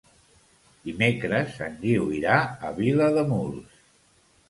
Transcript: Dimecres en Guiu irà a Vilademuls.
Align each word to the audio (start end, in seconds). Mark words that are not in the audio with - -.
Dimecres 0.87 1.61
en 1.67 1.77
Guiu 1.85 2.09
irà 2.23 2.41
a 2.49 2.75
Vilademuls. 2.83 3.83